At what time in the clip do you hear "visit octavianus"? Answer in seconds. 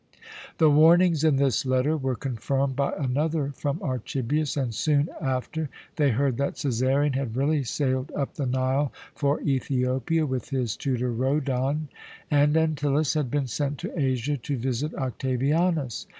14.57-16.07